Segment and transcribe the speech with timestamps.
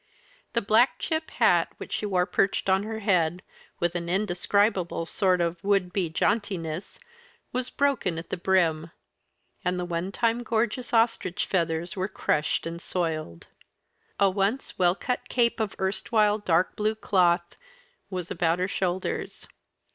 [0.53, 3.43] The black chip hat which she wore perched on her head,
[3.79, 6.97] with an indescribable sort of would be jauntiness,
[7.53, 8.89] was broken at the brim,
[9.63, 13.45] and the one time gorgeous ostrich feathers were crushed and soiled.
[14.19, 17.55] A once well cut cape of erstwhile dark blue cloth
[18.09, 19.45] was about her shoulders.